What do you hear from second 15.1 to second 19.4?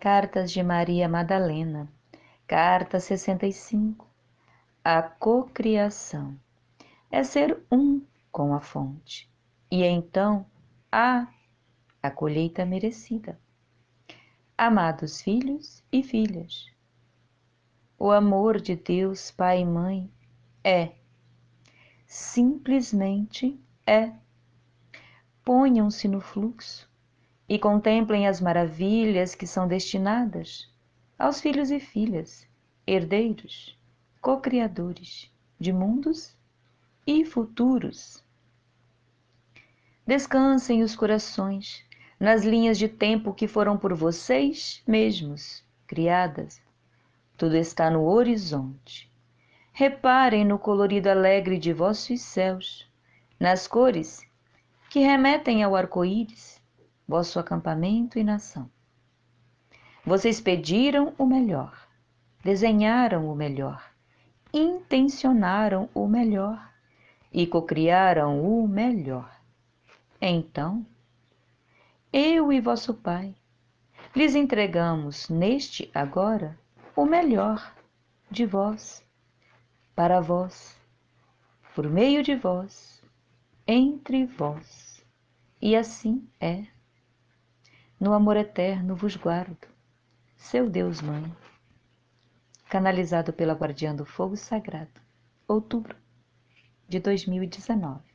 filhos e filhas, o amor de Deus,